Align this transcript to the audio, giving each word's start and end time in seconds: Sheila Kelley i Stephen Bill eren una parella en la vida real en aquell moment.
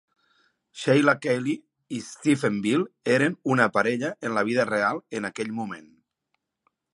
Sheila 0.83 1.13
Kelley 1.25 1.53
i 1.97 1.99
Stephen 2.07 2.57
Bill 2.63 2.85
eren 3.17 3.37
una 3.57 3.67
parella 3.77 4.11
en 4.31 4.35
la 4.39 4.45
vida 4.49 4.67
real 4.73 5.03
en 5.21 5.31
aquell 5.31 5.55
moment. 5.61 5.87